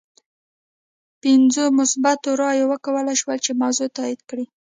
[1.21, 4.45] پنځو مثبتو رایو وکولای شول چې موضوع تایید کړي.